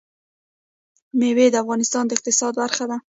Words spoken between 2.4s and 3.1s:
برخه ده.